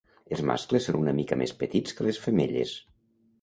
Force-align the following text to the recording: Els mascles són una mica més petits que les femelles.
Els 0.35 0.39
mascles 0.49 0.87
són 0.89 0.97
una 0.99 1.13
mica 1.17 1.37
més 1.41 1.53
petits 1.59 1.97
que 1.99 2.09
les 2.09 2.21
femelles. 2.25 2.75